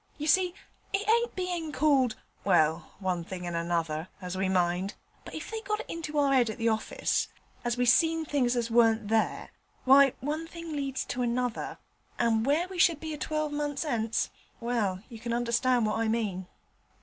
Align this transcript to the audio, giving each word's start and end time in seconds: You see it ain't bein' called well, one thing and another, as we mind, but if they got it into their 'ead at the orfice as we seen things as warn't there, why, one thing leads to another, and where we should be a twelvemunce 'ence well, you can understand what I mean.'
You 0.17 0.25
see 0.25 0.55
it 0.93 1.07
ain't 1.07 1.35
bein' 1.35 1.71
called 1.71 2.15
well, 2.43 2.93
one 2.97 3.23
thing 3.23 3.45
and 3.45 3.55
another, 3.55 4.07
as 4.19 4.35
we 4.35 4.49
mind, 4.49 4.95
but 5.23 5.35
if 5.35 5.51
they 5.51 5.61
got 5.61 5.81
it 5.81 5.85
into 5.87 6.13
their 6.13 6.33
'ead 6.33 6.49
at 6.49 6.57
the 6.57 6.69
orfice 6.69 7.27
as 7.63 7.77
we 7.77 7.85
seen 7.85 8.25
things 8.25 8.55
as 8.55 8.71
warn't 8.71 9.09
there, 9.09 9.51
why, 9.85 10.13
one 10.19 10.47
thing 10.47 10.71
leads 10.73 11.05
to 11.05 11.21
another, 11.21 11.77
and 12.17 12.47
where 12.47 12.67
we 12.67 12.79
should 12.79 12.99
be 12.99 13.13
a 13.13 13.17
twelvemunce 13.19 13.85
'ence 13.85 14.31
well, 14.59 15.03
you 15.07 15.19
can 15.19 15.33
understand 15.33 15.85
what 15.85 15.99
I 15.99 16.07
mean.' 16.07 16.47